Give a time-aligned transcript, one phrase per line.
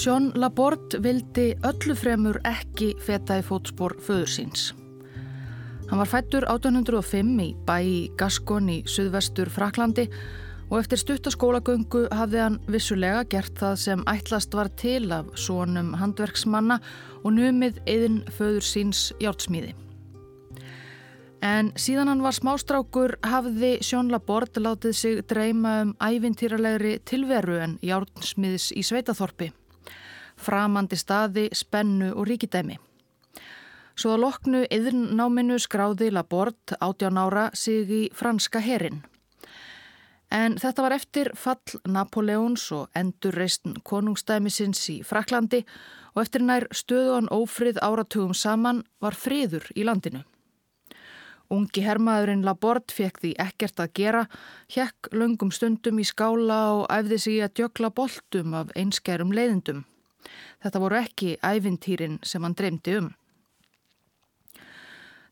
[0.00, 4.62] Sjón Laporte vildi öllu fremur ekki feta í fótspor föður síns.
[5.90, 10.06] Hann var fættur 1805 í bæ í Gaskon í suðvestur Fraklandi
[10.70, 16.80] og eftir stuttaskólagöngu hafði hann vissulega gert það sem ætlast var til af svonum handverksmanna
[17.20, 19.76] og numið eðin föður síns hjálpsmíði.
[21.44, 27.80] En síðan hann var smástrákur hafði Sjón Laporte látið sig dreyma um ævintýralegri tilveru en
[27.84, 29.52] hjálpsmiðis í Sveitaþorpi
[30.40, 32.78] framandi staði, spennu og ríkidæmi.
[34.00, 39.02] Svo að loknu yðurnáminu skráði Laborde 18 ára sig í franska herin.
[40.30, 45.64] En þetta var eftir fall Napoleons og endur reistn konungstæmisins í Fraklandi
[46.14, 50.22] og eftir nær stöðuan ófrið áratugum saman var friður í landinu.
[51.50, 54.26] Ungi hermaðurinn Laborde fekk því ekkert að gera,
[54.70, 59.82] hjekk löngum stundum í skála og æfði sig að djökla boltum af einskærum leiðindum.
[60.62, 63.10] Þetta voru ekki ævintýrin sem hann dreymdi um.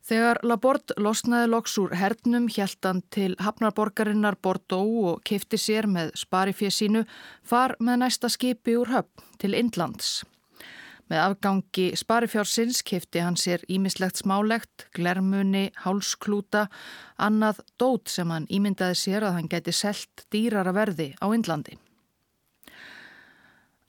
[0.08, 6.14] Þegar Laborde losnaði loks úr hernum hjælt hann til hafnarborgarinnar Bordeaux og kifti sér með
[6.16, 7.02] sparifið sínu
[7.44, 10.22] far með næsta skipi úr höfn til Indlands.
[11.08, 16.66] Með afgangi sparifjársins kifti hann sér ímislegt smálegt, glermunni, hálsklúta,
[17.16, 21.76] annað dót sem hann ímyndaði sér að hann geti selt dýrara verði á Indlandi.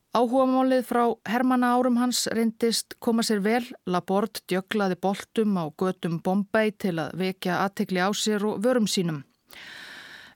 [0.09, 3.65] Áhugamálið frá Hermanna árum hans reyndist koma sér vel.
[3.85, 9.21] Laborde djöglaði boltum á götum Bombay til að vekja aðtekli á sér og vörum sínum.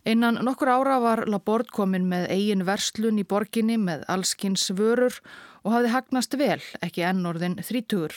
[0.06, 5.18] Einan nokkur ára var Laborde komin með eigin verslun í borginni með allskins vörur
[5.64, 8.14] og hafði hagnast vel, ekki ennorðin þrítugur.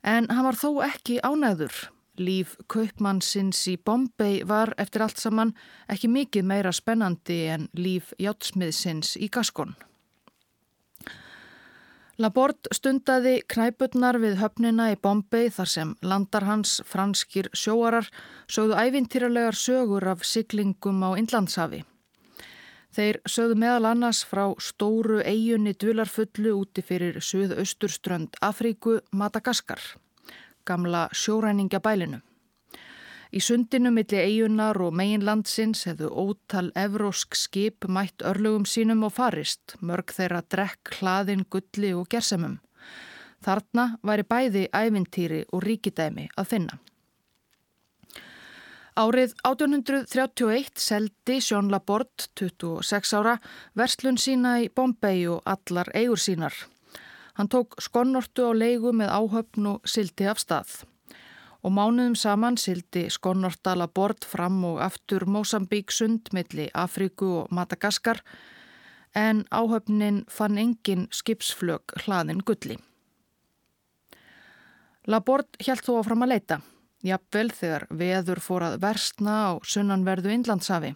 [0.00, 1.90] En hann var þó ekki ánæður.
[2.16, 5.52] Líf kaupmannsins í Bombay var eftir allt saman
[5.92, 9.76] ekki mikið meira spennandi en líf játsmiðsins í Gaskon.
[12.20, 18.10] Laborde stundaði knæputnar við höfnina í Bombay þar sem landar hans franskir sjóarar
[18.52, 21.80] sögðu ævintýralegar sögur af siglingum á Inlandshafi.
[22.92, 29.80] Þeir sögðu meðal annars frá stóru eigunni dvilarfullu úti fyrir suðausturströnd Afríku Madagaskar,
[30.68, 32.20] gamla sjóræningabælinu.
[33.32, 39.72] Í sundinu milli eigunar og meginlandsins hefðu ótal evrósk skip mætt örlugum sínum og farist,
[39.80, 42.58] mörg þeirra drekk, hlaðin, gulli og gersemum.
[43.40, 46.78] Þarna væri bæði ævintýri og ríkidæmi að finna.
[49.00, 53.38] Árið 1831 seldi Sjón Laborde, 26 ára,
[53.72, 56.52] verslun sína í Bombay og allar eigur sínar.
[57.40, 60.82] Hann tók skonnortu á leigu með áhöfn og sildi af stað
[61.62, 68.22] og mánuðum saman sildi Skonnortala bort fram og aftur Mosambík sund milli Afríku og Madagaskar
[69.14, 72.78] en áhöfnin fann engin skipsflög hlaðin gulli.
[75.06, 76.60] Labord hjælt þó áfram að leita,
[77.02, 80.94] jafnvel þegar veður fór að versna á sunnanverðu Inlandsafi.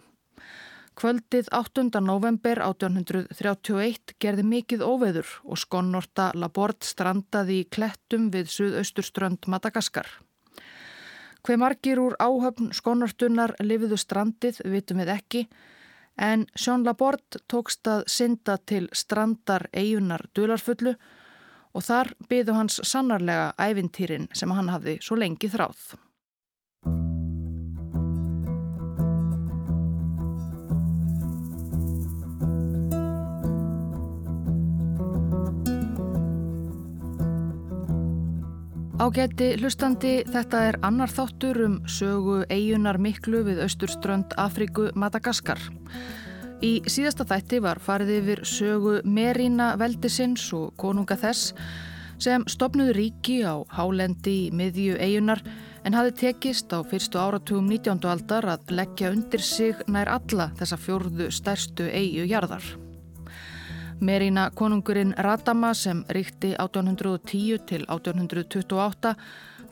[0.97, 1.83] Kvöldið 8.
[2.01, 10.07] november 1831 gerði mikið óveður og Skonnorta Labord strandaði í klettum við suðausturströnd Madagaskar.
[11.47, 15.43] Hver margir úr áhöfn skonartunnar lifiðu strandið vitum við ekki
[16.19, 20.97] en Sjón Laborde tókst að synda til strandar eigunar dularfullu
[21.71, 25.95] og þar byðu hans sannarlega ævintýrin sem hann hafði svo lengi þráð.
[39.07, 45.61] Ágætti hlustandi, þetta er annar þáttur um sögu eigunar miklu við austurströnd Afríku Madagaskar.
[46.59, 51.53] Í síðasta þætti var farið yfir sögu Merína Veldisins og konunga þess
[52.19, 55.39] sem stopnuði ríki á hálendi í miðju eigunar
[55.87, 58.03] en hafi tekist á fyrstu áratugum 19.
[58.11, 62.67] aldar að leggja undir sig nær alla þessa fjórðu stærstu eigu jarðar.
[64.01, 69.13] Merína konungurinn Radama sem ríkti 1810 til 1828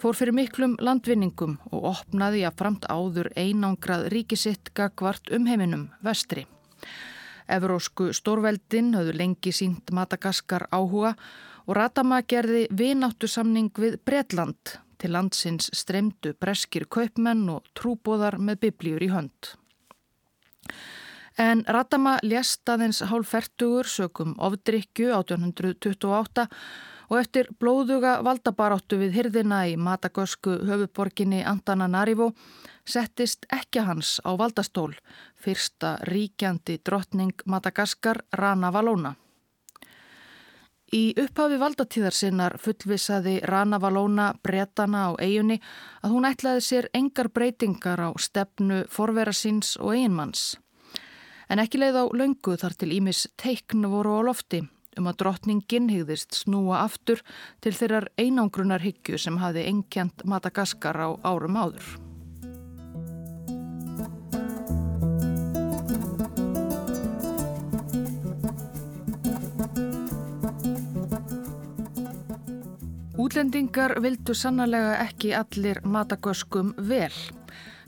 [0.01, 6.47] fór fyrir miklum landvinningum og opnaði að framt áður einangrað ríkisitt gagvart um heiminum vestri.
[7.45, 11.13] Evrósku stórveldin höfðu lengi sínt Madagaskar áhuga
[11.67, 18.63] og Radama gerði vináttu samning við Bretland til landsins streymdu breskir kaupmenn og trúbóðar með
[18.65, 19.53] biblíur í hönd.
[21.35, 26.45] En Radama lést aðeins hálfertugur sökum ofdrykju 1828
[27.09, 32.31] og eftir blóðuga valdabaráttu við hyrðina í Madagösku höfuborginni Antananarivo
[32.87, 34.95] settist ekki hans á valdastól,
[35.35, 39.15] fyrsta ríkjandi drottning Madagaskar Rana Valona.
[40.95, 45.57] Í upphafi valdatíðar sinnar fullvisaði Rana Valóna bretana á eigunni
[45.99, 50.53] að hún ætlaði sér engar breytingar á stefnu forvera síns og eiginmanns.
[51.49, 54.63] En ekki leið á löngu þar til Ímis teikn voru á lofti
[54.97, 57.21] um að drottningin hegðist snúa aftur
[57.63, 61.95] til þeirrar einangrunarhyggju sem hafi engjant Madagaskar á árum áður.
[73.15, 77.15] Útlendingar vildu sannlega ekki allir matagöskum vel.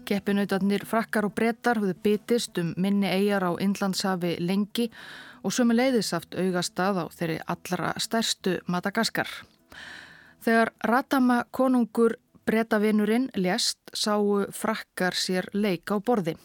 [0.08, 4.86] Keppinautarnir frakkar og brettar höfðu bitist um minni eigjar á Inlandsafi lengi
[5.44, 9.28] og sömu leiðisaft augastað á þeirri allra stærstu Madagaskar.
[10.40, 12.16] Þegar Ratama konungur
[12.48, 16.38] bretavinurinn lést sáu frakkar sér leik á borði.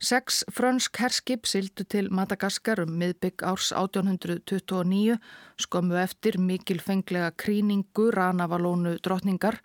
[0.00, 5.18] Seks frönsk herskip sildu til Madagaskar um miðbygg árs 1829
[5.60, 9.60] skömmu eftir mikilfenglega kríningu Ranavalónu drotningar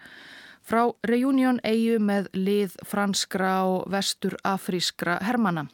[0.63, 5.67] frá Reunion eigu með lið franskra og vestur afrískra hermana.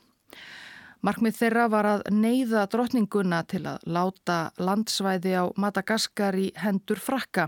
[0.99, 7.47] Markmið þeirra var að neyða drotninguna til að láta landsvæði á Madagaskar í hendur frakka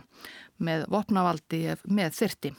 [0.62, 2.54] með vopnavaldi með þyrti.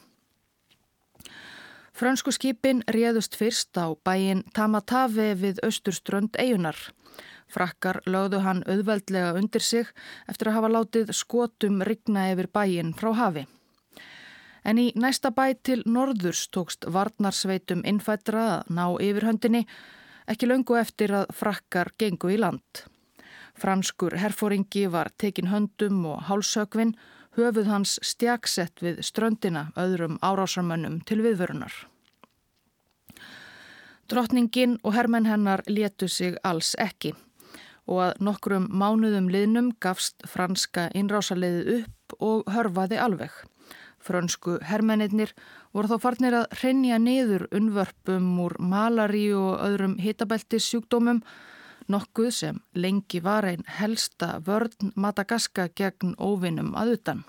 [1.96, 6.76] Frönsku skipin réðust fyrst á bæin Tamatave við austurströnd eigunar.
[7.52, 9.88] Frakkar lögðu hann auðveldlega undir sig
[10.28, 13.44] eftir að hafa látið skotum rigna yfir bæin frá hafi.
[14.64, 19.64] En í næsta bæ til norðurs tókst varnarsveitum innfættra að ná yfirhöndinni,
[20.30, 22.84] ekki löngu eftir að frakkar gengu í land.
[23.58, 26.94] Franskur herfóringi var tekin höndum og hálsökvinn
[27.36, 31.72] höfuð hans stjagsett við ströndina öðrum árásarmönnum til viðvörunar.
[34.08, 37.14] Drottningin og hermenn hennar letu sig alls ekki
[37.90, 43.32] og að nokkrum mánuðum liðnum gafst franska innrásaliðið upp og hörfaði alveg.
[44.02, 45.32] Frönsku hermennir
[45.74, 51.22] voru þá farnir að hrenja niður unnvörpum úr malari og öðrum hitabelti sjúkdómum
[51.90, 57.22] nokkuð sem lengi var einn helsta vörn Madagaska gegn óvinnum að utan.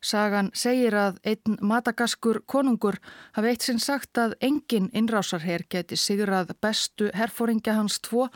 [0.00, 3.00] Sagan segir að einn Madagaskur konungur
[3.34, 8.28] hafi eitt sinn sagt að engin innrásarher geti sigrað bestu herfóringja hans tvo,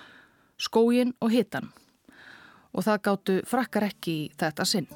[0.58, 1.70] skógin og hitan.
[2.74, 4.90] Og það gáttu frakkar ekki í þetta sinn.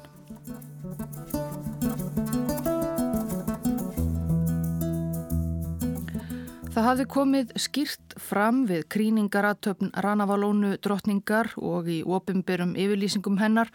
[6.77, 13.71] Það hafði komið skýrt fram við kríningaratöfn Ranavalónu drottningar og í opimbyrjum yfirlýsingum hennar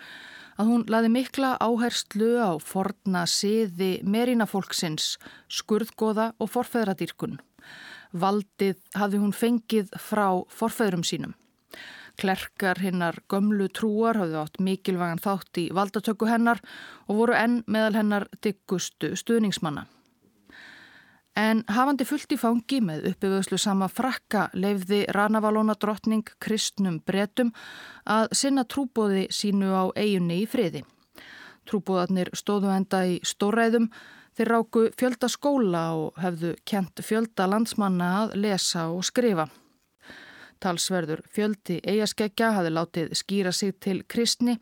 [0.54, 5.16] að hún laði mikla áherslu á forna siði merínafólksins,
[5.50, 7.40] skurðgoða og forfeðradýrkun.
[8.14, 11.34] Valdið hafði hún fengið frá forfeðrum sínum.
[12.22, 16.62] Klerkar hinnar gömlu trúar hafði átt mikilvægan þátt í valdatöku hennar
[17.08, 19.88] og voru enn meðal hennar diggustu stuðningsmanna.
[21.38, 27.54] En hafandi fullt í fangi með uppbyggðslu sama frakka leifði Ranavalóna drottning kristnum bretum
[28.04, 30.82] að sinna trúbóði sínu á eigunni í friði.
[31.64, 33.88] Trúbóðarnir stóðu enda í stóræðum,
[34.36, 39.48] þeir ráku fjölda skóla og hefðu kent fjölda landsmanna að lesa og skrifa.
[40.62, 44.58] Talsverður fjöldi eigaskeggja hafi látið skýra sig til kristni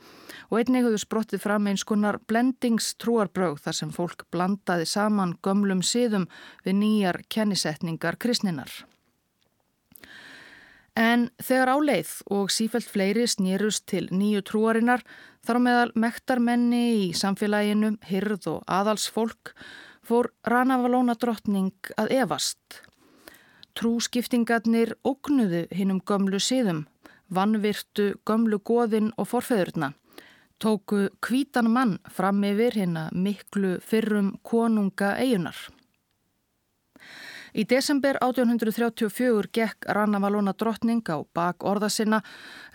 [0.48, 6.24] og einnig hefur sprottið fram eins konar blendingstrúarbrög þar sem fólk blandaði saman gömlum síðum
[6.64, 8.72] við nýjar kennisetningar kristninar.
[10.98, 15.04] En þegar áleið og sífælt fleiri snýrust til nýju trúarinnar
[15.46, 19.54] þar meðal mektarmenni í samfélaginu, hyrð og aðalsfólk
[20.02, 22.82] fór Ranavalóna drottning að evast
[23.80, 26.82] Trúskiptingarnir ógnuðu hinnum gömlu síðum,
[27.32, 29.94] vannvirtu gömlu goðin og forfeðurna,
[30.60, 35.56] tóku kvítan mann fram yfir hinna miklu fyrrum konunga eigunar.
[37.50, 42.20] Í desember 1834 gekk Rannavalóna drottning á bak orða sinna,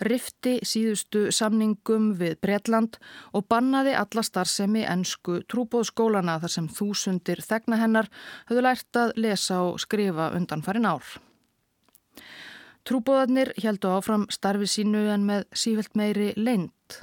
[0.04, 2.98] rifti síðustu samningum við Bretland
[3.32, 8.10] og bannaði alla starfsemi ennsku trúbóðskólana þar sem þúsundir þegna hennar
[8.50, 11.16] höfðu lært að lesa og skrifa undan farin ár.
[12.86, 17.00] Trúbóðarnir heldu áfram starfi sínu en með sífelt meiri leint.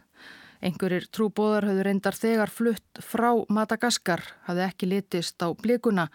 [0.63, 6.07] Einhverjir trúbóðar höfðu reyndar þegar flutt frá Madagaskar, hafði ekki litist á blikuna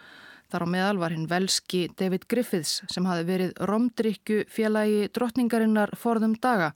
[0.49, 6.39] Þar á meðal var hinn velski David Griffiths sem hafi verið romdrykju félagi drottningarinnar forðum
[6.41, 6.71] daga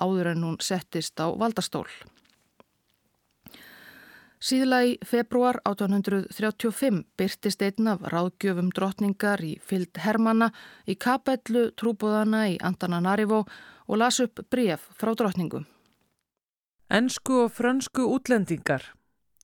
[0.00, 1.84] áður en hún settist á valdastól.
[4.38, 10.52] Síðla í februar 1835 byrtist einn af ráðgjöfum drottningar í fyllt Hermanna
[10.86, 13.42] í kapellu trúbóðana í Antananarivo
[13.88, 15.66] og las upp bref frá drottningum.
[16.88, 18.94] Ensku og frönsku útlendingar.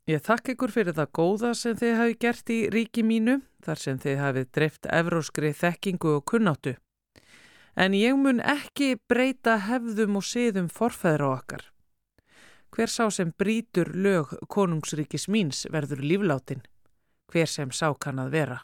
[0.04, 4.00] Ég þakk ykkur fyrir það góða sem þið hafi gert í ríki mínu, þar sem
[4.02, 6.75] þið hafið dreift evróskri þekkingu og kunnáttu.
[7.73, 11.64] En ég mun ekki breyta hefðum og siðum forfæðra okkar.
[12.75, 16.61] Hver sá sem brítur lög konungsríkis míns verður líflátin,
[17.32, 18.61] hver sem sá kann að vera.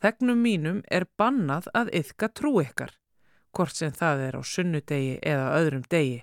[0.00, 2.96] Þegnum mínum er bannað að yfka trú ykkar,
[3.52, 6.22] hvort sem það er á sunnudegi eða öðrum degi.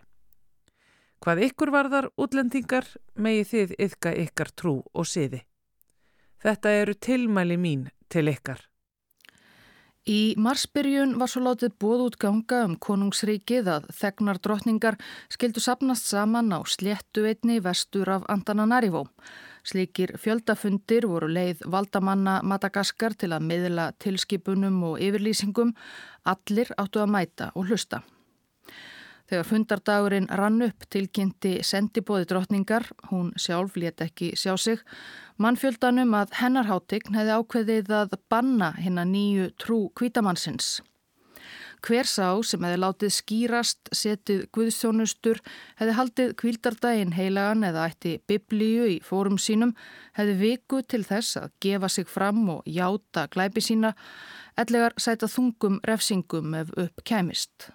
[1.23, 5.43] Hvað ykkur varðar útlendingar megi þið yfka ykkar trú og siði.
[6.43, 8.61] Þetta eru tilmæli mín til ykkar.
[10.07, 14.95] Í marsbyrjun var svo látið bóð út ganga um konungsríkið að þegnar drotningar
[15.27, 19.03] skildu sapnast saman á sléttu einni vestur af Antananarivó.
[19.67, 25.75] Slikir fjöldafundir voru leið valdamanna Madagaskar til að miðla tilskipunum og yfirlýsingum.
[26.23, 28.05] Allir áttu að mæta og hlusta.
[29.27, 34.83] Þegar fundardagurinn rann upp tilkynnti sendibóði drotningar, hún sjálf let ekki sjá sig,
[35.35, 40.77] mannfjöldanum að hennarháttign hefði ákveðið að banna hinn að nýju trú kvítamannsins.
[41.85, 45.41] Hver sá sem hefði látið skýrast, setið guðstjónustur,
[45.77, 49.75] hefði haldið kvildardaginn heilagan eða ætti biblíu í fórum sínum,
[50.17, 53.93] hefði viku til þess að gefa sig fram og játa glæpi sína,
[54.57, 57.69] ellegar sæta þungum refsingum ef upp kæmist.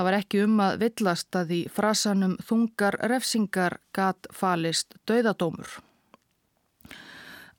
[0.00, 5.74] Það var ekki um að villast að í frasanum þungar refsingar gat falist dauðadómur.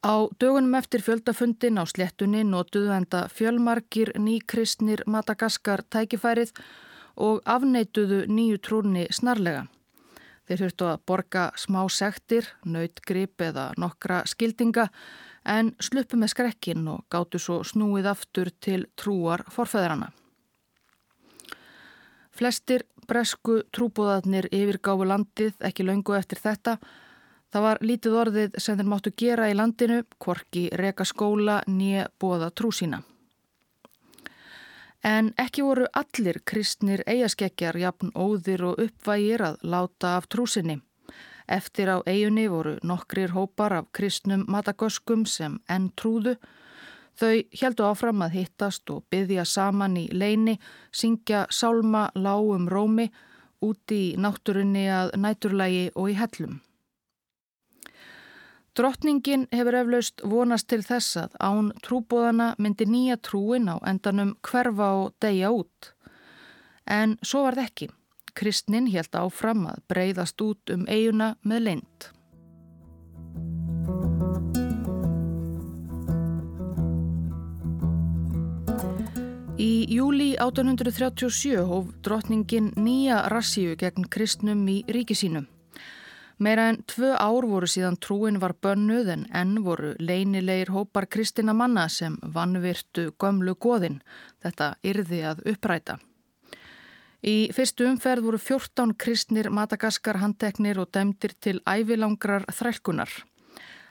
[0.01, 6.55] Á dögunum eftir fjöldafundin á slettunni notuðu enda fjölmarkir nýkristnir Madagaskar tækifærið
[7.21, 9.67] og afneituðu nýju trúni snarlega.
[10.49, 14.87] Þeir þurftu að borga smá sektir, nautgrip eða nokkra skildinga
[15.45, 20.09] en sluppu með skrekkin og gáttu svo snúið aftur til trúar forfæðrana.
[22.31, 26.77] Flestir bresku trúbúðarnir yfirgáfu landið ekki laungu eftir þetta.
[27.51, 32.51] Það var lítið orðið sem þeir máttu gera í landinu, korki reka skóla nýja bóða
[32.55, 33.01] trú sína.
[35.03, 40.77] En ekki voru allir kristnir eigaskeggjar jafn óðir og uppvægir að láta af trúsinni.
[41.51, 46.37] Eftir á eigunni voru nokkrir hópar af kristnum matagöskum sem enn trúðu
[47.19, 50.57] Þau heldu áfram að hittast og byggja saman í leini,
[50.91, 53.11] syngja sálma lágum rómi
[53.61, 56.59] úti í náttúrunni að næturlægi og í hellum.
[58.71, 64.87] Drottningin hefur eflaust vonast til þess að án trúbóðana myndi nýja trúin á endanum hverfa
[65.01, 65.91] og deyja út.
[66.87, 67.89] En svo var það ekki.
[68.31, 72.11] Kristnin held áfram að breyðast út um eiguna með leint.
[79.61, 85.45] Í júli 1837 hóf drotningin nýja rassíu gegn kristnum í ríkisínum.
[86.41, 91.53] Meira en tvö ár voru síðan trúin var bönnuð en enn voru leinilegir hópar kristina
[91.53, 93.99] manna sem vannvirtu gömlu goðin.
[94.41, 95.99] Þetta yrði að uppræta.
[97.21, 103.13] Í fyrstu umferð voru 14 kristnir Madagaskar handteknir og dæmdir til ævilangrar þrælkunar.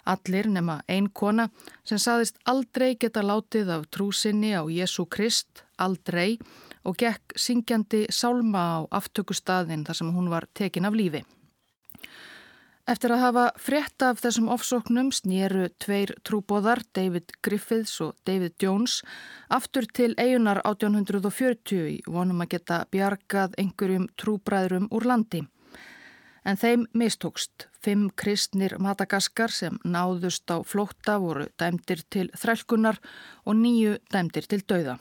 [0.05, 1.49] Allir nema ein kona
[1.85, 6.39] sem saðist aldrei geta látið af trúsinni á Jésu Krist, aldrei,
[6.85, 11.25] og gekk syngjandi sálma á aftökustadin þar sem hún var tekin af lífi.
[12.91, 19.03] Eftir að hafa frétt af þessum ofsóknum snýru tveir trúbóðar, David Griffiths og David Jones,
[19.53, 25.45] aftur til eigunar 1840 í vonum að geta bjargað einhverjum trúbræðrum úr landi.
[26.45, 27.69] En þeim mistókst.
[27.85, 33.01] Fimm kristnir Madagaskar sem náðust á flótta voru dæmdir til þrælkunar
[33.45, 34.99] og nýju dæmdir til dauða.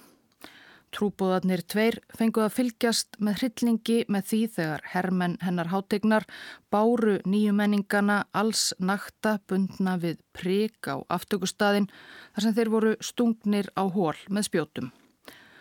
[0.89, 6.25] Trúbúðarnir tveir fenguð að fylgjast með hryllingi með því þegar hermenn hennar hátegnar
[6.73, 11.91] báru nýju menningana alls nakta bundna við prík á aftökustadin
[12.33, 14.91] þar sem þeir voru stungnir á hól með spjótum.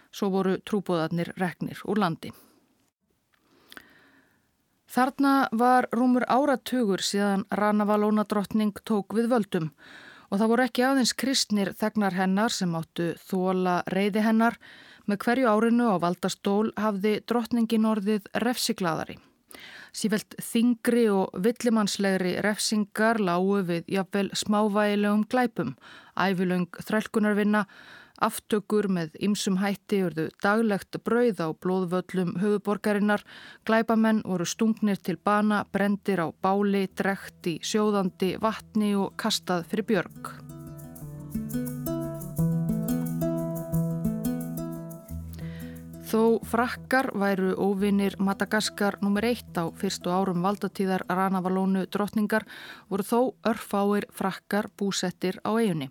[0.09, 2.33] Svo voru trúbúðarnir reknir úr landi.
[4.89, 9.67] Þarna var rúmur áratugur síðan Ranavalóna drottning tók við völdum
[10.33, 14.57] og það voru ekki aðeins kristnir þegnar hennar sem áttu þóla reyði hennar
[15.09, 19.19] með hverju árinu á valdastól hafði drottningin orðið refsigladari.
[19.93, 25.77] Sývelt þingri og villimannslegri refsingar lágu við jafnvel smávægilegum glæpum,
[26.17, 27.65] æfilöng þrælkunarvinna,
[28.19, 33.23] Aftökur með ymsum hætti urðu daglegt brauð á blóðvöllum höfuborgarinnar,
[33.63, 39.87] glæbamenn voru stungnir til bana, brendir á báli, drekt í sjóðandi vatni og kastað fyrir
[39.93, 40.35] björg.
[46.09, 49.27] Þó frakkar væru óvinnir Madagaskar nr.
[49.29, 52.49] 1 á fyrstu árum valdatíðar Ranavalónu drottningar
[52.89, 55.91] voru þó örfáir frakkar búsettir á eiginni.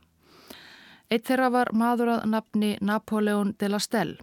[1.09, 4.17] Eitt þeirra var maður að nafni Napoleon de la Stelle.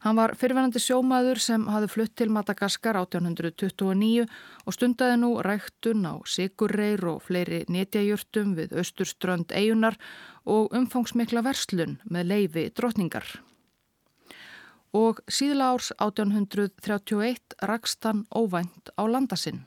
[0.00, 4.24] Hann var fyrirvenandi sjómaður sem hafði flutt til Madagaskar 1829
[4.64, 10.00] og stundaði nú ræktun á sigurreir og fleiri netjajurtum við austurströnd eigunar
[10.48, 13.28] og umfangsmikla verslun með leifi drottningar
[14.96, 19.66] og síðla árs 1831 rakst hann óvænt á landasinn.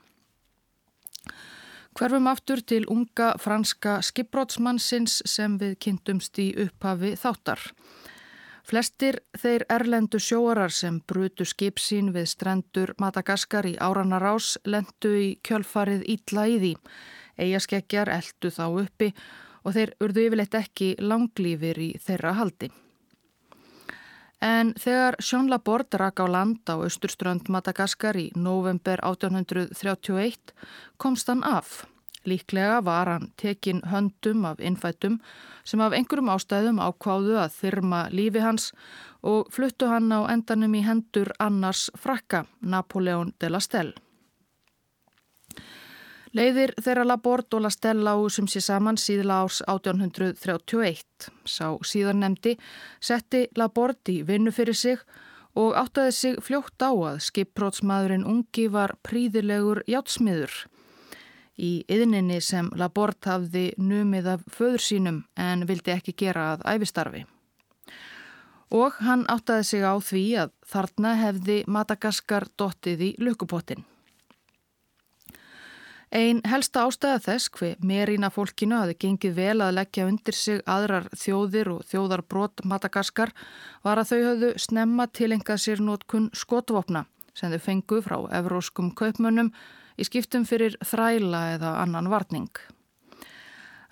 [1.93, 7.61] Hverfum aftur til unga franska skipbrótsmannsins sem við kynntumst í upphafi þáttar.
[8.65, 15.27] Flestir þeir erlendu sjóarar sem brutu skip sín við strendur Madagaskar í áranarás lendu í
[15.45, 16.73] kjölfarið ítla í því.
[17.37, 19.11] Eigaskeggjar eldu þá uppi
[19.61, 22.71] og þeir urðu yfirleitt ekki langlýfir í þeirra haldi.
[24.43, 30.51] En þegar Sjón Laborde rak á land á austurströnd Madagaskar í november 1831
[30.99, 31.85] komst hann af.
[32.27, 35.21] Líklega var hann tekin höndum af innfættum
[35.63, 38.71] sem af einhverjum ástæðum ákváðu að þyrma lífi hans
[39.23, 43.95] og fluttu hann á endanum í hendur annars frakka, Napoleon de la Stelle.
[46.33, 51.27] Leiðir þeirra Laborde og Lastella á sem sé saman síðla árs 1831.
[51.45, 52.55] Sá síðan nefndi
[52.97, 55.03] setti Laborde í vinnu fyrir sig
[55.53, 60.57] og áttaði sig fljótt á að skipprótsmaðurinn ungi var príðilegur játsmiður.
[61.53, 67.25] Í yðninni sem Laborde hafði numið af föður sínum en vildi ekki gera að æfistarfi.
[68.73, 73.85] Og hann áttaði sig á því að þarna hefði Madagaskar dottið í lukupottin.
[76.13, 81.07] Einn helsta ástæða þess hver merína fólkinu hafi gengið vel að leggja undir sig aðrar
[81.17, 83.31] þjóðir og þjóðarbrot Madagaskar
[83.81, 89.49] var að þau hafðu snemma tilengað sér nótkun skotvopna sem þau fengu frá evróskum kaupmönnum
[89.97, 92.51] í skiptum fyrir þræla eða annan varning.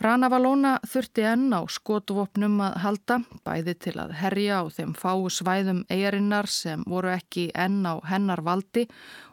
[0.02, 5.26] Rana Valóna þurfti enn á skotvopnum að halda, bæði til að herja á þeim fáu
[5.34, 8.86] svæðum eigarinnar sem voru ekki enn á hennar valdi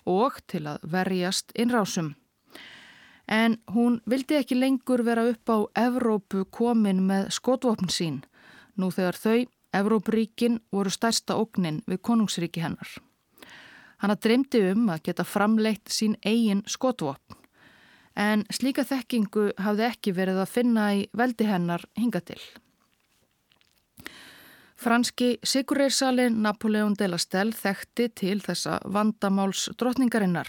[0.09, 2.15] og til að verjast innrásum
[3.29, 8.23] en hún vildi ekki lengur vera upp á Evrópu komin með skotvopn sín,
[8.77, 9.41] nú þegar þau,
[9.79, 12.89] Evrópuríkin, voru stærsta ógnin við konungsríki hennar.
[14.01, 17.37] Hanna dreymdi um að geta framleitt sín eigin skotvopn,
[18.17, 22.41] en slíka þekkingu hafði ekki verið að finna í veldi hennar hinga til.
[24.79, 30.49] Franski Sigurreirsalinn Napoleon de la Stelle þekkti til þessa vandamáls drotningarinnar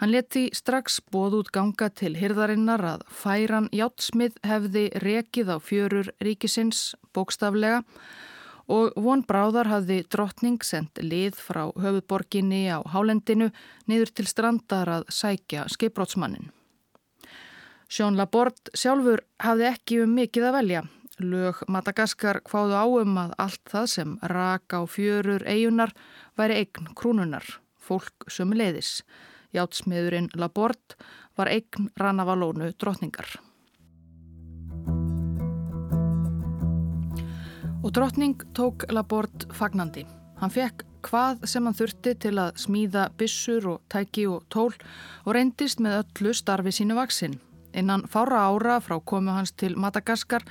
[0.00, 6.08] Hann leti strax bóð út ganga til hyrðarinnar að færan Játsmið hefði rekið á fjörur
[6.24, 7.82] ríkisins bókstaflega
[8.72, 13.50] og von bráðar hafði drottning sendt lið frá höfuborginni á Hálendinu
[13.92, 16.48] niður til strandar að sækja skipbrótsmannin.
[17.92, 20.82] Sjón Laborde sjálfur hafði ekki um mikið að velja.
[21.20, 25.92] Lög Madagaskar hváðu áum að allt það sem rak á fjörur eigunar
[26.40, 27.44] væri eign krúnunar,
[27.76, 29.02] fólk sömu leiðis.
[29.56, 30.96] Játsmiðurinn Laborde
[31.38, 33.38] var eign Ranavalónu drotningar.
[37.80, 40.06] Og drotning tók Laborde fagnandi.
[40.40, 44.72] Hann fekk hvað sem hann þurfti til að smíða bissur og tæki og tól
[45.24, 47.40] og reyndist með öllu starfi sínu vaksinn.
[47.72, 50.42] Innan fára ára frá komu hans til Madagaskar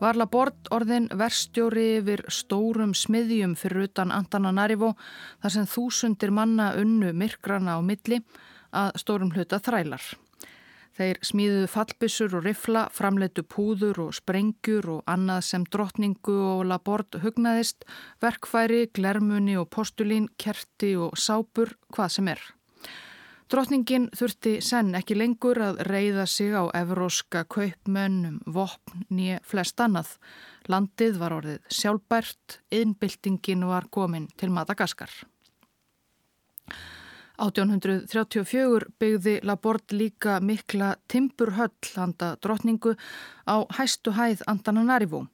[0.00, 4.94] var Laborde orðin verstjóri yfir stórum smiðjum fyrir utan Antananarivo
[5.42, 8.22] þar sem þúsundir manna unnu myrkrana á milli
[8.72, 10.02] að stórum hluta þrælar.
[10.92, 17.16] Þeir smíðuðu fallbissur og rifla, framleitu púður og sprengjur og annað sem drottningu og labord
[17.22, 17.86] hugnaðist,
[18.20, 22.44] verkfæri, glermunni og postulín, kerti og sápur, hvað sem er.
[23.52, 30.14] Drottningin þurfti senn ekki lengur að reyða sig á evróska kaupmönnum, vopn, nýja flest annað.
[30.72, 35.12] Landið var orðið sjálfbært, innbyltingin var komin til Madagaskar.
[37.42, 42.94] 1834 byggði Laborde líka mikla timburhöll handa drotningu
[43.44, 45.26] á hæstu hæð Antananarivo.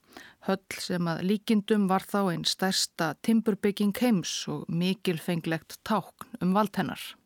[0.48, 7.17] Höll sem að líkindum var þá einn stærsta timburbygging heims og mikilfenglegt tákn um valdhennar.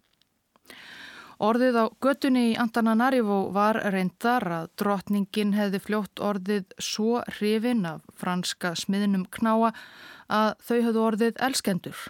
[1.43, 8.05] Orðið á götunni í Antananarivo var reyndar að drotningin hefði fljótt orðið svo hrifin af
[8.15, 9.73] franska smiðnum knáa
[10.31, 12.03] að þau hefðu orðið elskendur.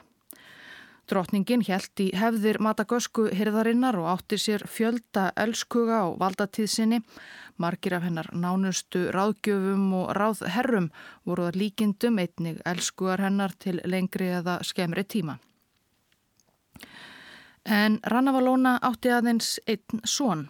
[1.11, 7.01] Drotningin helt í hefðir Matagösku hirðarinnar og átti sér fjölda elskuga á valdatíðsinni.
[7.61, 10.91] Margir af hennar nánustu ráðgjöfum og ráðherrum
[11.29, 15.41] voru að líkindum einnig elskugar hennar til lengri eða skemri tíma.
[17.65, 20.49] En Rannavalóna átti aðeins einn són.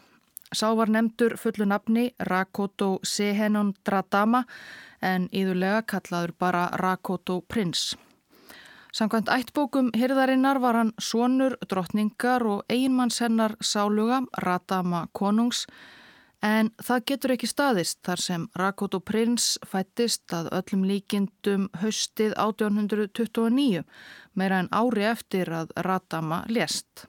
[0.53, 4.45] Sá var nefndur fullu nafni Rakoto Sehenon Dradama
[5.01, 7.95] en íðulega kallaður bara Rakoto Prins.
[8.93, 15.67] Samkvæmt ættbókum hyrðarinnar var hann sonur, drottningar og einmanns hennar sáluga, Radama konungs,
[16.43, 23.87] en það getur ekki staðist þar sem Rakoto prins fættist að öllum líkindum haustið 1829,
[24.35, 27.07] meira en ári eftir að Radama lést.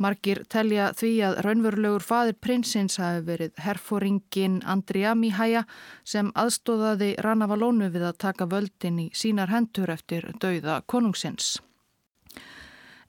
[0.00, 5.66] Margir telja því að raunverulegur fadir prinsins hafi verið herfóringin Andrija Míhæja
[6.08, 11.58] sem aðstóðaði Ranavalónu við að taka völdin í sínar hendur eftir dauða konungsins.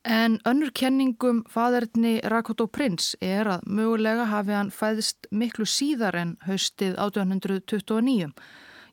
[0.03, 6.31] En önnur kenningum faderni Rakoto prins er að mögulega hafi hann fæðist miklu síðar en
[6.47, 8.31] haustið 1829.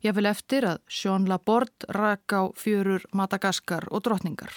[0.05, 4.53] Ég vil eftir að Sjón Laborde rak á fjörur Madagaskar og drotningar.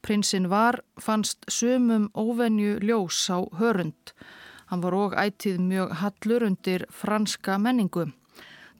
[0.00, 4.16] Prinsinn var fannst sömum óvenju ljós á hörund.
[4.72, 8.08] Hann var og ætið mjög hallur undir franska menningu.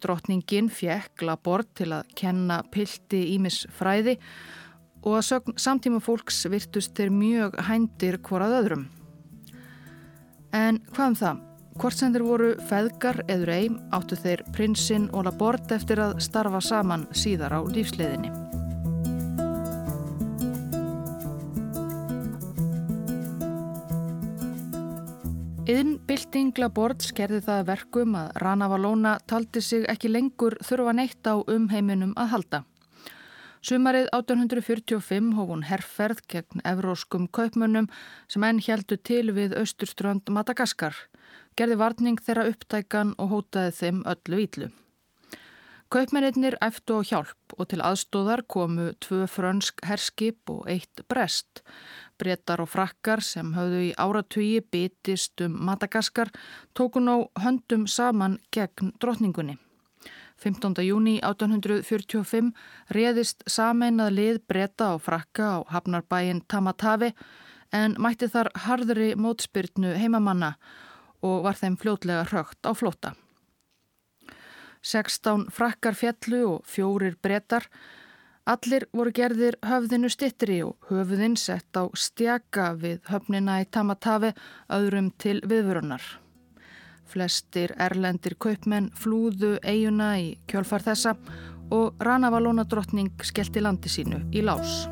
[0.00, 4.24] Drottningin fjekk labort til að kenna pilti ímis fræði og
[5.10, 8.84] að sögn samtíma fólks virtust þeir mjög hændir hvorað öðrum.
[10.54, 11.42] En hvað um það?
[11.80, 16.60] Hvort sem þeir voru feðgar eður eim áttu þeir prinsinn og labort eftir að starfa
[16.60, 18.32] saman síðar á lífsliðinni.
[25.72, 32.12] Yðnbylting Labord skerði það verkum að Ranavalóna taldi sig ekki lengur þurfa neitt á umheiminum
[32.18, 32.60] að halda.
[33.62, 37.86] Sumarið 1845 hóf hún herrferð gegn evróskum kaupmönnum
[38.26, 40.96] sem enn heldu til við austurströnd Madagaskar,
[41.54, 44.72] gerði varning þeirra upptækan og hótaði þeim öllu íllu.
[45.94, 51.62] Kaupmennir eftu á hjálp og til aðstóðar komu tvö frönsk herskip og eitt brest
[52.18, 56.32] brettar og frakkar sem hafðu í áratugi bitist um Madagaskar
[56.74, 59.58] tókun á höndum saman gegn drotningunni.
[60.42, 60.82] 15.
[60.82, 62.50] júni 1845
[62.96, 67.12] reðist sameinað lið bretta og frakka á hafnarbæin Tamatavi
[67.72, 70.56] en mætti þar harðri mótspyrnu heimamanna
[71.22, 73.14] og var þeim fljótlega hrögt á flóta.
[74.82, 77.70] 16 frakkar fjallu og fjórir brettar
[78.42, 84.32] Allir voru gerðir höfðinu stittri og höfðin sett á stjaka við höfnina í Tamatavi
[84.66, 86.02] öðrum til viðvörunar.
[87.12, 91.12] Flestir erlendir kaupmenn flúðu eiguna í kjölfar þessa
[91.72, 94.86] og Ranavalóna drottning skellti landi sínu í lás.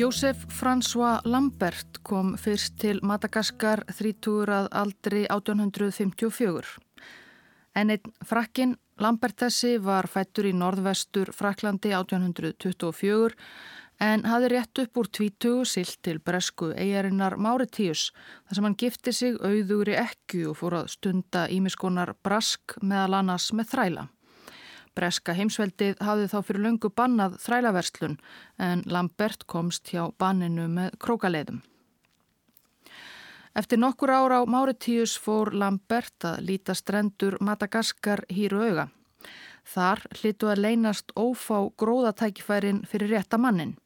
[0.00, 6.78] Jósef François Lambert kom fyrst til Madagaskar 30 að aldri 1854.
[7.76, 13.36] En einn frakkin Lambert þessi var fættur í norðvestur Fraklandi 1824
[14.00, 18.08] en hafði rétt upp úr tvítugu silt til bresku eigarinnar Máritíus
[18.48, 23.50] þar sem hann gifti sig auðugri ekku og fór að stunda ímiskonar brask meðal annars
[23.52, 24.06] með þræla.
[24.96, 28.16] Breska heimsveldið hafði þá fyrir löngu bannað þrælaverslun
[28.58, 31.60] en Lambert komst hjá banninu með krókaleiðum.
[33.54, 38.88] Eftir nokkur ára á Máritíus fór Lambert að líta strendur Madagaskar hýru auga.
[39.64, 43.76] Þar hlýtu að leynast ófá gróðatækifærin fyrir rétta mannin.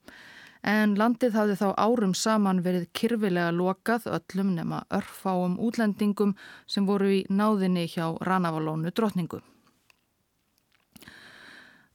[0.64, 6.32] En landið hafði þá árum saman verið kyrfilega lokað öllum nema örfáum útlendingum
[6.66, 9.42] sem voru í náðinni hjá Ranavalónu drotningu.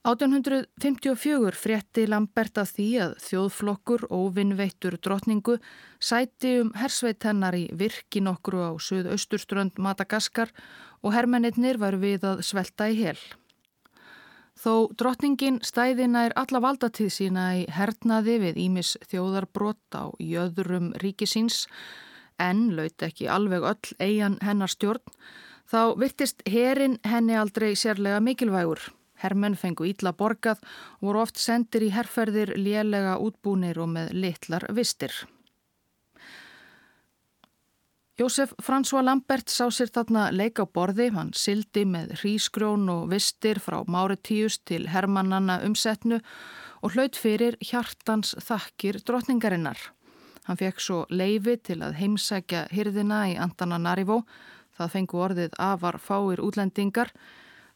[0.07, 5.57] 1854 frétti Lambert að því að þjóðflokkur óvinnveittur drotningu
[5.99, 10.53] sæti um hersveit hennar í virkin okkru á söð-austurströnd Madagaskar
[11.03, 13.19] og hermennir var við að svelta í hel.
[14.59, 21.67] Þó drotningin stæðina er alla valdatíð sína í hernaði við Ímis þjóðarbrott á jöðrum ríkisins
[22.43, 25.03] en laut ekki alveg öll eigan hennar stjórn,
[25.63, 28.83] þá virtist herin henni aldrei sérlega mikilvægur.
[29.19, 30.59] Hermenn fengu ítla borgað
[30.99, 35.15] og voru oft sendir í herrferðir lélega útbúnir og með litlar vistir.
[38.19, 43.61] Jósef François Lambert sá sér þarna leika á borði, hann sildi með hrísgrjón og vistir
[43.63, 46.17] frá Máritíus til hermannanna umsetnu
[46.83, 49.79] og hlaut fyrir hjartans þakkir drotningarinnar.
[50.49, 54.25] Hann fekk svo leifi til að heimsækja hyrðina í Antananarivó,
[54.75, 57.13] það fengu orðið afar fáir útlendingar,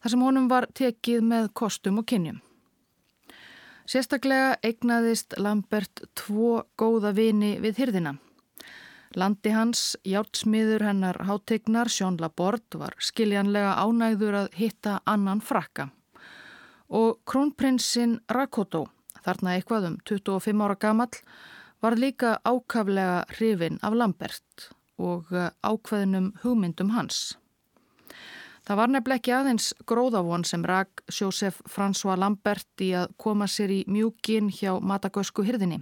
[0.03, 2.43] þar sem honum var tekið með kostum og kynjum.
[3.87, 8.17] Sérstaklega eignaðist Lambert tvo góða vini við hyrðina.
[9.19, 15.89] Landi hans, hjálpsmiður hennar hátegnar Sjón Laborde var skiljanlega ánægður að hitta annan frakka.
[16.89, 18.87] Og krónprinsinn Rakoto,
[19.25, 21.21] þarna eitthvað um 25 ára gamall,
[21.83, 27.33] var líka ákaflega hrifin af Lambert og eh, ákveðinum hugmyndum hans.
[28.63, 33.73] Það var nefnileg ekki aðeins gróðavon sem rak Jósef François Lambert í að koma sér
[33.75, 35.81] í mjúkin hjá Matagösku hyrðinni.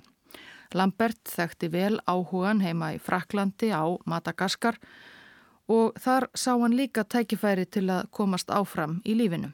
[0.78, 4.78] Lambert þekkti vel áhugan heima í Fraklandi á Madagaskar
[5.72, 9.52] og þar sá hann líka tækifæri til að komast áfram í lífinu.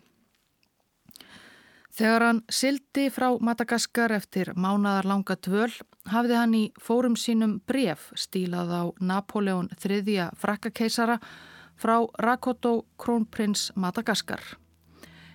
[1.98, 5.72] Þegar hann sildi frá Madagaskar eftir mánadar langa tvöl
[6.12, 11.18] hafði hann í fórum sínum bref stílað á Napoleon III frakkakeisara
[11.78, 14.42] frá Rakoto Krónprins Madagaskar.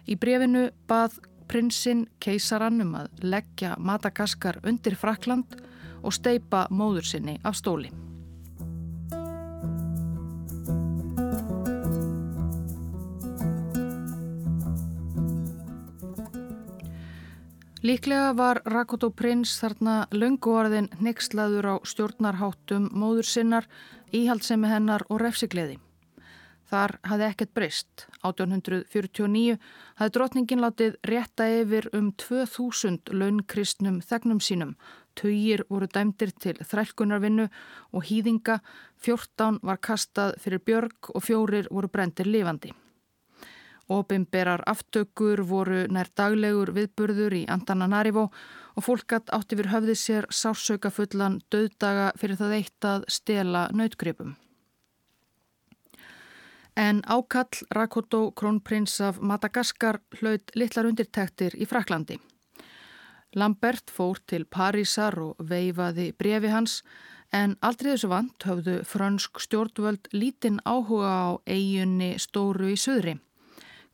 [0.06, 1.18] Í brefinu bað
[1.50, 5.58] prinsinn keisaran um að leggja Madagaskar undir Frakland
[6.02, 7.92] og steipa móður sinni af stóli.
[17.82, 23.66] Líklega var Rakoto prins þarna lönguarðin nexlaður á stjórnarháttum móður sinnar,
[24.14, 25.80] íhaldsemi hennar og refsigleði.
[26.72, 28.06] Þar hafði ekkert breyst.
[28.24, 29.58] 1849
[29.98, 34.70] hafði drotningin látið rétta yfir um 2000 launkristnum þegnum sínum.
[35.12, 37.50] Töyir voru dæmdir til þrælkunarvinnu
[37.92, 38.62] og hýðinga,
[39.04, 42.72] 14 var kastað fyrir björg og fjórir voru brendir lifandi.
[43.92, 50.88] Óbimberar aftökur voru nær daglegur viðburður í Antananarivo og fólkat átti fyrir höfði sér sársauka
[50.88, 54.38] fullan döðdaga fyrir það eitt að stela nautgripum.
[56.76, 62.16] En ákall Rakoto krónprins af Madagaskar hlaut litlar undirtektir í Fraklandi.
[63.36, 66.80] Lambert fór til Parísar og veifaði brefi hans
[67.32, 73.18] en aldrei þessu vant höfðu frönsk stjórnvöld lítinn áhuga á eigunni stóru í söðri.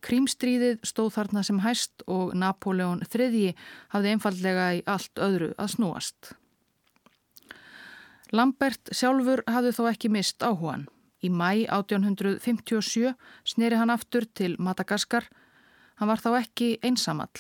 [0.03, 3.55] Krímstríðið stóð þarna sem hæst og Napoleon III
[3.95, 6.35] hafði einfallega í allt öðru að snúast.
[8.31, 10.87] Lambert sjálfur hafði þó ekki mist áhugan.
[11.25, 13.15] Í mæ 1857
[13.49, 15.27] sneri hann aftur til Madagaskar.
[15.99, 17.33] Hann var þá ekki einsamall.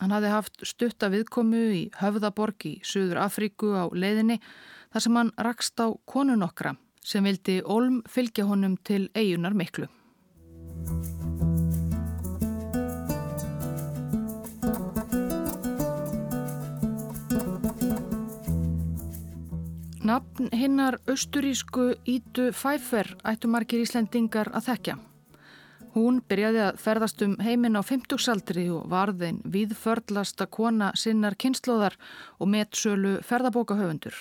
[0.00, 4.40] Hann hafði haft stutta viðkomu í Höfðaborg í Suður Afríku á leiðinni
[4.90, 9.86] þar sem hann rakst á konun okkra sem vildi Olm fylgja honum til eigunar miklu.
[20.10, 24.96] Nafn hinnar austurísku Ítu Fæfer ættu margir Íslendingar að þekkja.
[25.94, 31.94] Hún byrjaði að ferðast um heiminn á 50-saldri og varðin viðförlasta kona sinnar kynnslóðar
[32.40, 34.18] og metsölu ferðabókahöfundur.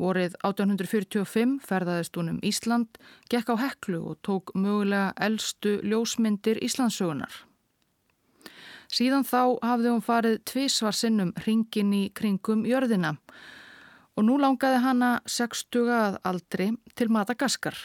[0.00, 2.96] Vorið 1845 ferðaðist hún um Ísland,
[3.28, 7.42] gekk á heklu og tók mögulega eldstu ljósmyndir Íslandsögunar.
[8.88, 13.18] Síðan þá hafði hún farið tvísvar sinnum hringin í kringum jörðina
[14.16, 17.76] og nú langaði hana 60 að aldri til Madagaskar.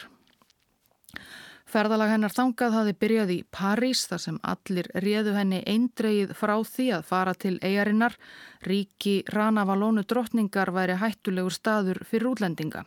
[1.68, 6.86] Ferðalag hennar þangað hafi byrjað í París þar sem allir réðu henni eindreið frá því
[6.96, 8.16] að fara til eigarinnar.
[8.64, 12.86] Ríki Ranavalónu drottningar væri hættulegur staður fyrir útlendinga.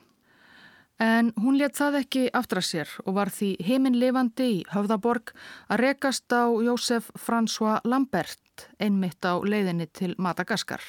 [1.01, 5.33] En hún let það ekki aftra sér og var því heiminlefandi í Höfðaborg
[5.69, 10.81] að rekast á Jósef François Lambert einmitt á leiðinni til Madagaskar.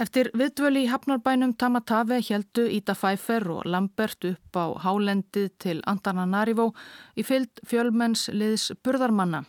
[0.00, 6.70] Eftir viðdvöli í hafnarbænum Tamatave heldu Íta Fæfer og Lambert upp á hálendið til Antananarivo
[7.20, 9.42] í fyllt fjölmenns liðs burðarmanna.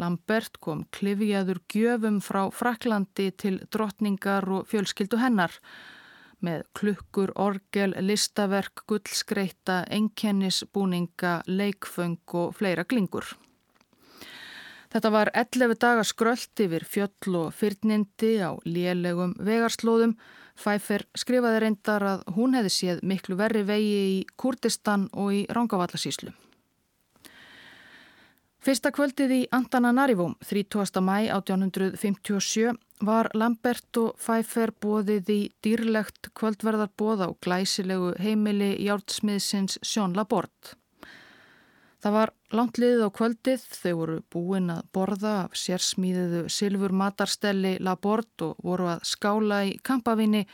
[0.00, 5.52] Lambert kom klifjaður gjöfum frá Fraklandi til drottningar og fjölskyldu hennar
[6.40, 13.28] með klukkur, orgel, listaverk, gullskreita, enkennisbúninga, leikföng og fleira glingur.
[14.90, 20.16] Þetta var 11 daga skröld yfir fjöll og fyrnindi á lélegum vegarslóðum.
[20.58, 26.34] Pfeiffer skrifaði reyndar að hún hefði séð miklu verri vegi í Kurdistan og í Rangavallarsíslu.
[28.60, 31.00] Fyrsta kvöldið í Antananarivo, 30.
[31.00, 32.74] mæ 1857,
[33.06, 40.74] var Lambert og Pfeiffer bóðið í dýrlegt kvöldverðarbóð á glæsilegu heimili Jártsmiðsins Sjón Labort.
[42.00, 47.74] Það var langt liðið á kvöldið, þau voru búin að borða af sérsmíðiðu Silfur Matarstelli
[47.76, 50.46] Labort og voru að skála í kampavinni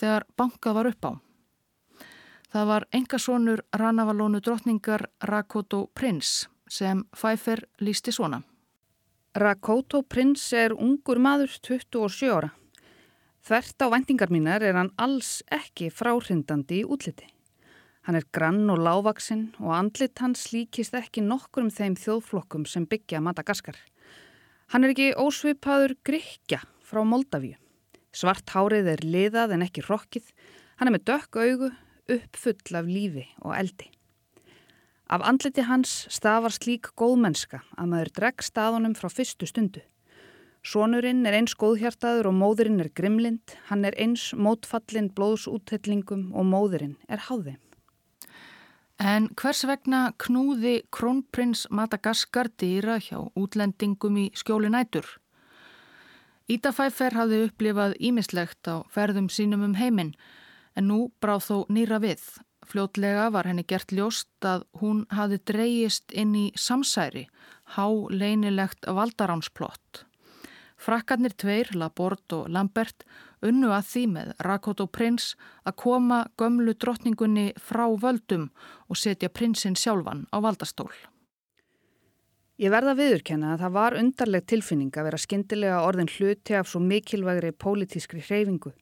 [0.00, 1.12] þegar bankað var upp á.
[2.48, 8.40] Það var engasónur Ranavalónu drottningar Rakoto Prins, sem Pfeiffer lísti svona.
[9.36, 12.48] Rakoto prins er ungur maður 27 ára.
[13.44, 17.28] Þvert á vendingar mínar er hann alls ekki fráhrindandi í útliti.
[18.08, 22.86] Hann er grann og lávaksinn og andlit hans líkist ekki nokkur um þeim þjóðflokkum sem
[22.88, 23.76] byggja Madagaskar.
[24.72, 27.58] Hann er ekki ósvipaður Gríkja frá Moldavíu.
[28.16, 30.32] Svart hárið er liðað en ekki rokkið.
[30.80, 31.70] Hann er með dökk augu,
[32.16, 33.90] uppfull af lífi og eldi.
[35.12, 39.84] Af andliti hans stafar slík góðmennska að maður dregg staðunum frá fyrstu stundu.
[40.64, 46.96] Sónurinn er eins góðhjartaður og móðurinn er grimlind, hann er eins mótfallin blóðsúthellingum og móðurinn
[47.04, 47.60] er háðið.
[48.98, 55.06] En hvers vegna knúði krónprins Madagaskar dýra hjá útlendingum í skjóli nætur?
[56.50, 60.16] Íta Pfeiffer hafði upplifað ímislegt á ferðum sínum um heiminn
[60.74, 62.24] en nú bráð þó nýra við.
[62.66, 67.28] Fljótlega var henni gert ljóst að hún hafði dreyist inn í samsæri,
[67.78, 70.04] há leinilegt valdaránsplott.
[70.78, 73.06] Frakkarnir tveir, Laborde og Lambert,
[73.44, 78.48] unnu að því með Rakot og prins að koma gömlu drottningunni frá völdum
[78.88, 80.90] og setja prinsinn sjálfan á valdastól.
[82.58, 86.80] Ég verða viðurkenna að það var undarleg tilfinning að vera skindilega orðin hluti af svo
[86.82, 88.72] mikilvægri pólitískri hreyfingu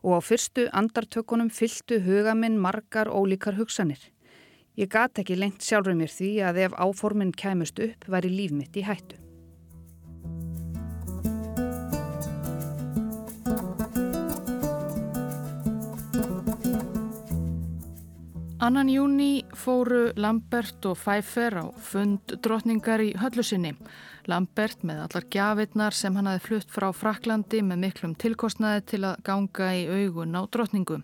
[0.00, 4.00] og á fyrstu andartökunum fyltu hugaminn margar ólíkar hugsanir.
[4.78, 8.76] Ég gat ekki lengt sjálfur mér því að ef áforminn kæmust upp væri líf mitt
[8.78, 9.27] í hættu.
[18.58, 23.70] Annan júni fóru Lambert og Pfeiffer á fund drotningar í höllusinni.
[24.26, 29.22] Lambert með allar gjafirnar sem hann hafi flutt frá Fraklandi með miklum tilkostnaði til að
[29.28, 30.98] ganga í augun á drotningu.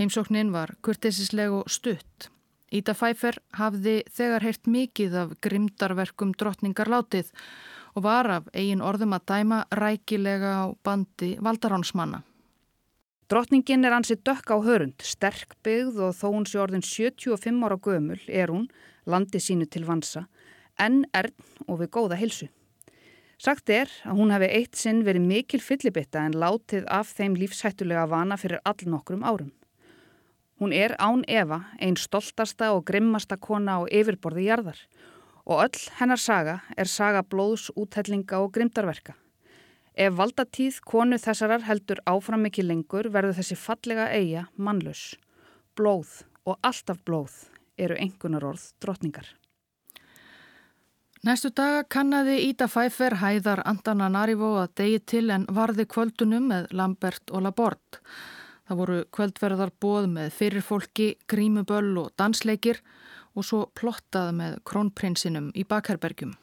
[0.00, 2.32] Heimsóknin var kurtisisleg og stutt.
[2.74, 7.30] Íta Pfeiffer hafði þegar heyrt mikið af grimdarverkum drotningar látið
[7.94, 12.24] og var af eigin orðum að dæma rækilega á bandi valdaránsmanna.
[13.32, 17.78] Drottningin er ansið dökk á hörund, sterk byggð og þó hún sé orðin 75 ára
[17.80, 18.66] gömul er hún,
[19.08, 20.26] landi sínu til vansa,
[20.76, 22.50] en erðn og við góða hilsu.
[23.40, 28.04] Sagt er að hún hefði eitt sinn verið mikil fyllibitta en látið af þeim lífshættulega
[28.12, 29.48] vana fyrir all nokkrum árum.
[30.60, 34.84] Hún er án Eva einn stoltasta og grimmasta kona á yfirborði jarðar
[35.48, 39.16] og öll hennar saga er saga blóðs, úthellinga og grimdarverka.
[39.92, 45.18] Ef valdatíð konu þessarar heldur áfram ekki lengur verður þessi fallega eiga mannlaus.
[45.76, 47.34] Blóð og alltaf blóð
[47.76, 49.26] eru engunar orð drotningar.
[51.22, 56.72] Næstu daga kannadi Íta Pfeiffer hæðar Andana Narivó að degi til en varði kvöldunum með
[56.74, 58.00] Lambert og Laborde.
[58.66, 62.80] Það voru kvöldverðar bóð með fyrirfólki, grímuböll og dansleikir
[63.36, 66.34] og svo plottað með krónprinsinum í bakherbergjum.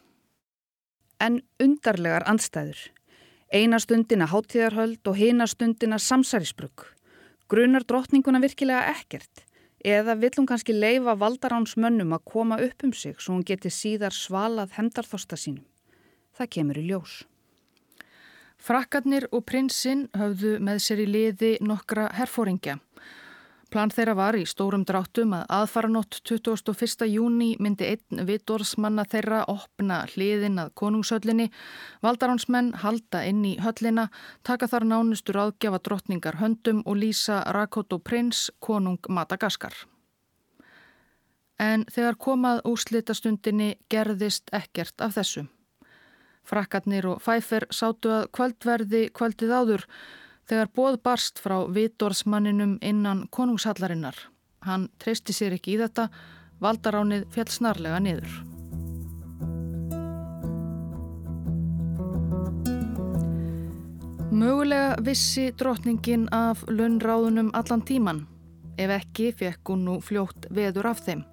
[1.19, 2.79] En undarlegar andstæður.
[3.49, 6.83] Eina stundina háttíðarhöld og hina stundina samsærisbruk.
[7.49, 9.45] Grunar drottninguna virkilega ekkert
[9.79, 13.71] eða vill hún kannski leifa valdaráns mönnum að koma upp um sig svo hún geti
[13.71, 15.65] síðar svalað hendarþosta sínum.
[16.35, 17.13] Það kemur í ljós.
[18.59, 22.77] Frakkarnir og prinsinn höfðu með sér í liði nokkra herfóringja.
[23.69, 27.05] Plan þeirra var í stórum dráttum að aðfaranótt 21.
[27.05, 31.51] júni myndi einn vitorsmanna þeirra opna hliðin að konungshöllinni,
[32.01, 34.07] valdaránsmenn halda inn í höllina,
[34.41, 39.75] taka þar nánustur aðgjafa drottningar höndum og lýsa Rakoto prins konung Madagaskar.
[41.61, 45.45] En þegar komað úrslitastundinni gerðist ekkert af þessu.
[46.41, 49.85] Frakkarnir og Pfeiffer sátu að kvöldverði kvöldið áður
[50.49, 54.17] þegar bóð barst frá vitorsmanninum innan konungshallarinnar.
[54.65, 56.09] Hann treysti sér ekki í þetta,
[56.59, 58.39] valdaránið fjall snarlega niður.
[64.39, 68.25] Mögulega vissi drotningin af launráðunum allan tíman.
[68.79, 71.25] Ef ekki fekk hún nú fljótt veður af þeim.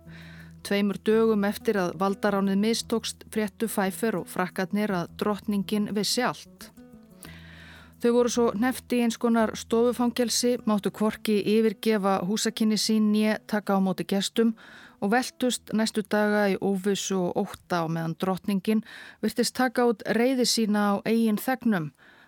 [0.67, 6.73] Tveimur dögum eftir að valdaránið mistókst fréttu fæfer og frakkarnir að drotningin vissi allt.
[7.97, 13.81] Þau voru svo nefti eins konar stofufangelsi, máttu kvorki yfirgefa húsakinni sín nýje taka á
[13.81, 14.53] móti gestum
[15.01, 18.83] og veltust næstu daga í óvissu og óta á meðan drottningin
[19.25, 21.87] virtist taka út reyði sína á eigin þegnum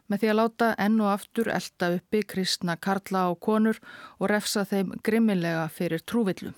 [0.08, 3.76] með því að láta enn og aftur elda uppi kristna karla og konur
[4.18, 6.54] og refsa þeim grimmilega fyrir trúvillu.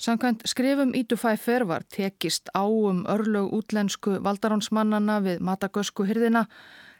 [0.00, 6.46] Samkvæmt skrifum Ítu Fæfer var tekist á um örlög útlensku valdaránsmannana við Matagösku hyrðina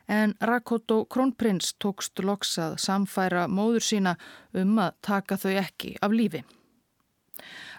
[0.09, 4.17] en Rakoto Kronprins tókst loksað samfæra móður sína
[4.55, 6.45] um að taka þau ekki af lífi.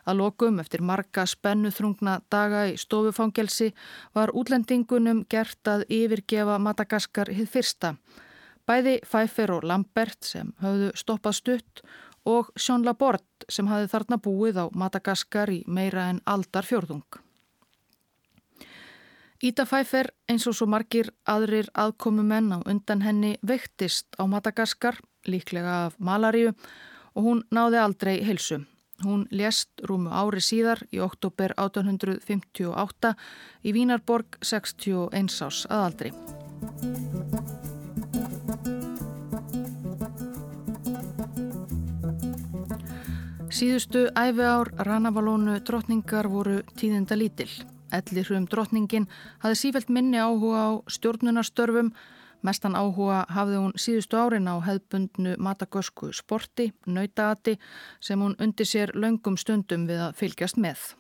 [0.06, 3.70] Að lokum eftir marga spennuþrungna daga í stofufangelsi
[4.18, 7.96] var útlendingunum gert að yfirgefa Madagaskar hið fyrsta.
[8.66, 11.84] Bæði Pfeiffer og Lambert sem höfðu stoppað stutt
[12.26, 17.06] og Sjón Labort sem hafði þarna búið á Madagaskar í meira en aldar fjörðung.
[19.42, 25.88] Íta Pfeiffer eins og svo margir aðrir aðkomumenn á undan henni veiktist á Madagaskar, líklega
[25.88, 26.52] af malaríu
[27.18, 28.60] og hún náði aldrei heilsu.
[29.02, 33.16] Hún lést rúmu ári síðar í oktober 1858
[33.66, 36.14] í Vínarborg 61 ás aðaldri.
[43.50, 47.81] Síðustu æfi ár Ranavalónu drotningar voru tíðinda lítill.
[47.92, 49.10] Ellir hrum drotningin
[49.44, 51.94] hafði sífælt minni áhuga á stjórnunarstörfum
[52.42, 57.60] Mestan áhuga hafði hún síðustu árin á hefðbundnu matagösku sporti, nautaati
[58.02, 60.96] sem hún undir sér laungum stundum við að fylgjast með.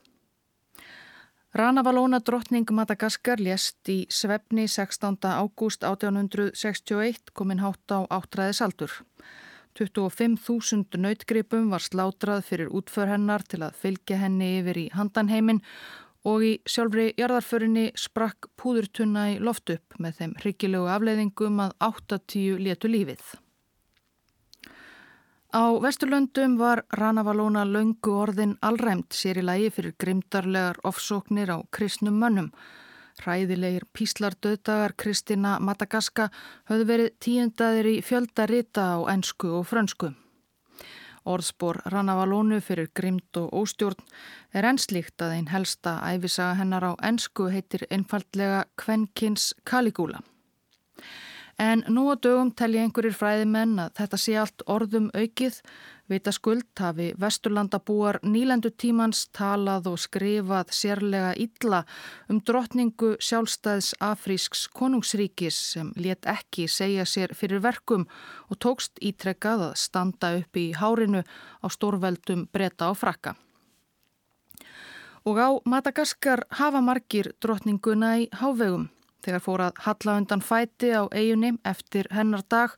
[1.58, 5.18] Rana Valóna drottning Madagaskar lést í svefni 16.
[5.26, 8.94] ágúst 1861 komin hátt á áttræðisaldur.
[9.76, 15.62] 25.000 nautgripum var slátrað fyrir útför hennar til að fylgja henni yfir í handanheimin
[16.28, 22.62] og í sjálfri jarðarförinni sprakk púðurtunna í loft upp með þeim hryggilegu afleiðingum að 8-10
[22.68, 23.24] letu lífið.
[25.52, 32.22] Á Vesturlöndum var Ranavalóna laungu orðin allræmt sér í lagi fyrir grimdarlegar ofsóknir á kristnum
[32.22, 32.48] mönnum.
[33.26, 36.30] Ræðilegir píslardöðdagar Kristina Madagaska
[36.72, 40.14] höfðu verið tíundaðir í fjöldarita á ennsku og frönsku.
[41.26, 44.02] Orðspor Ranavalónu fyrir grimt og óstjórn
[44.58, 50.24] er ennslíkt að einn helsta æfisaga hennar á ennsku heitir einfallega Kvenkins Caligula.
[51.62, 55.60] En nú á dögum telja einhverjir fræðimenn að þetta sé allt orðum aukið,
[56.10, 61.84] vita skuld hafi vesturlandabúar nýlendu tímans talað og skrifað sérlega illa
[62.34, 68.08] um drottningu sjálfstæðs afrísks konungsríkis sem let ekki segja sér fyrir verkum
[68.50, 71.22] og tókst ítrekkað að standa upp í hárinu
[71.62, 73.36] á stórveldum breyta og frakka.
[75.30, 78.90] Og á Madagaskar hafa margir drottninguna í hávegum.
[79.22, 82.74] Þegar fór að halla undan fæti á eiginni eftir hennar dag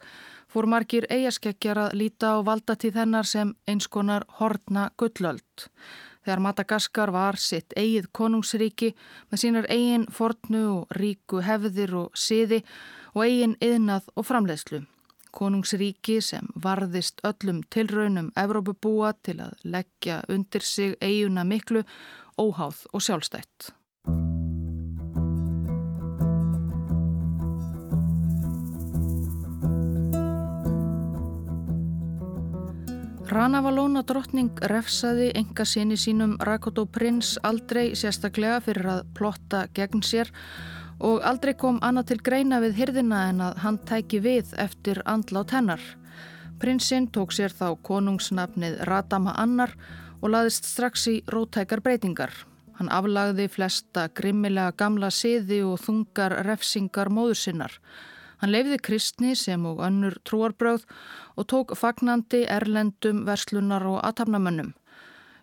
[0.52, 5.68] fór margir eigaskeggjar að líta á valdatíð hennar sem einskonar hortna gullöld.
[6.24, 8.94] Þegar Madagaskar var sitt eigið konungsríki
[9.32, 12.62] með sínar eigin fornu og ríku hefðir og siði
[13.14, 14.84] og eigin yðnað og framleiðslu.
[15.34, 21.82] Konungsríki sem varðist öllum tilraunum Evrópubúa til að leggja undir sig eiguna miklu,
[22.38, 23.74] óháð og sjálfstætt.
[33.34, 40.30] Ranavalóna drottning refsaði enga sinni sínum Rakoto prins aldrei sérstaklega fyrir að plotta gegn sér
[41.02, 45.56] og aldrei kom annað til greina við hyrðina en að hann tæki við eftir andlát
[45.56, 45.82] hennar.
[46.62, 49.74] Prinsinn tók sér þá konungsnafnið Radama Annar
[50.22, 52.36] og laðist strax í rótækar breytingar.
[52.78, 57.82] Hann aflagði flesta grimmilega gamla siði og þungar refsingar móður sinnar.
[58.44, 60.82] Hann leifði kristni sem og önnur trúarbröð
[61.40, 64.74] og tók fagnandi erlendum verslunar og aðtapnamönnum.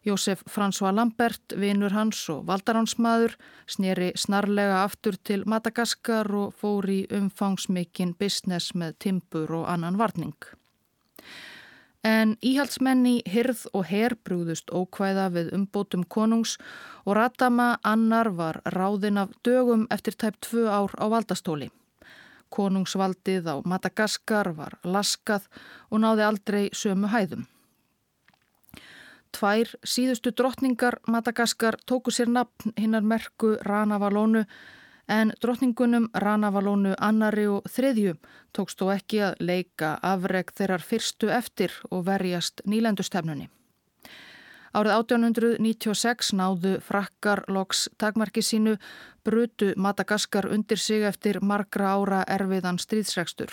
[0.04, 6.98] Jósef François Lambert, vinur hans og valdaránsmaður, snýri snarlega aftur til Madagaskar og fór í
[7.08, 10.36] umfangsmikinn business með timpur og annan varning.
[12.04, 16.58] En íhaldsmenni hirð og herr brúðust ókvæða við umbótum konungs
[17.06, 21.72] og Radama annar var ráðin af dögum eftir tæp tvö ár á valdastóli.
[22.50, 25.46] Konungsvaldið á Madagaskar var laskað
[25.90, 27.46] og náði aldrei sömu hæðum.
[29.30, 34.44] Tvær síðustu drottningar Madagaskar tóku sér nafn hinnar merku Ranavalónu
[35.10, 38.16] en drottningunum Ranavalónu annari og þriðju
[38.56, 43.48] tókst þó ekki að leika afreg þeirrar fyrstu eftir og verjast nýlendustefnunni.
[44.70, 48.76] Árið 1896 náðu frakkar loks takmarki sínu
[49.26, 53.50] brutu Madagaskar undir sig eftir margra ára erfiðan stríðsregstur.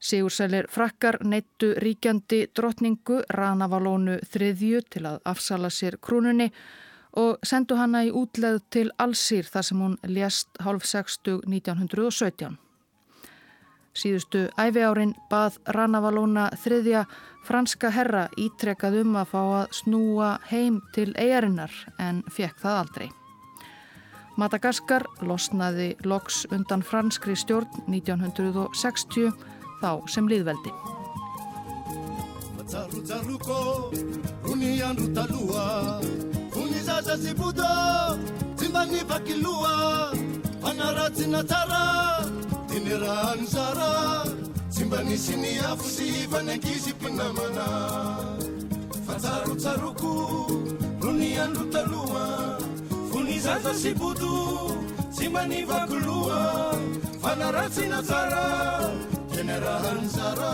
[0.00, 6.52] Sigursælir frakkar neittu ríkjandi drottningu Ranavalónu þriðju til að afsala sér krúnunni
[7.12, 12.56] og sendu hana í útleð til Allsýr þar sem hún lést hálf 60 1917.
[13.98, 17.04] Síðustu æfi árin bað Ranavalóna þriðja
[17.48, 23.08] franska herra ítrekað um að fá að snúa heim til eigarinnar en fekk það aldrei.
[24.38, 29.32] Madagaskar losnaði loks undan franskri stjórn 1960
[29.82, 30.70] þá sem liðveldi.
[42.88, 44.24] ny rahany zara
[44.72, 47.66] tsy mba nisy ny afo sy fanankizy mpinamana.
[49.06, 50.12] Fa tsarotsaroko
[51.00, 52.56] no ny andro taloha
[53.12, 54.32] fo ny zaza sy boto
[55.12, 55.44] tsy mba
[56.06, 56.44] loha
[57.20, 58.46] fa naratsina tsara
[59.36, 60.52] dia rahany zara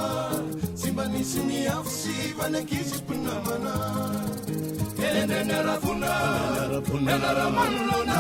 [0.75, 4.34] tsy mba nisy ny afo sy fanankizy mpinamana.
[5.21, 8.19] enenerafunanaramanulona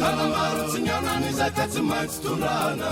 [0.00, 2.90] nanamarotsinyonani zakatsimaitsutunana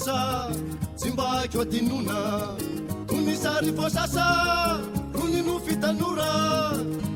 [0.00, 0.48] sasa
[0.96, 2.56] tsy mba ako atinona
[3.06, 4.24] tony sary fo sasa
[5.12, 6.32] rony no fitanora.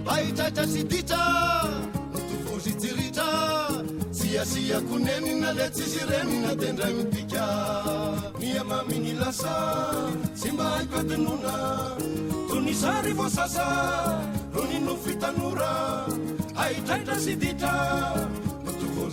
[0.04, 1.24] Ahitraitra sy ditra
[2.12, 3.24] notofozy jiritra
[4.12, 7.46] tsy asiako nenina le tsisy renina de ndray mitika
[8.38, 9.56] miamaminy lasa
[10.36, 11.56] tsy mba ako atinona
[12.48, 13.64] tony sary fo sasa
[14.52, 16.04] rony no fitanora.
[16.52, 17.72] Ahitraitra sy ditra